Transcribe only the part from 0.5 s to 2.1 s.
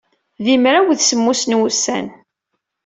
mraw d semmus n wussan.